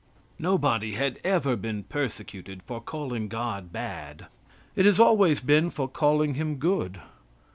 Nobody 0.39 0.93
had 0.93 1.19
ever 1.23 1.55
been 1.55 1.83
persecuted 1.83 2.63
for 2.63 2.81
calling 2.81 3.27
God 3.27 3.71
bad 3.71 4.25
it 4.75 4.87
has 4.87 4.99
always 4.99 5.39
been 5.41 5.69
for 5.69 5.87
calling 5.87 6.33
him 6.33 6.55
good. 6.55 6.99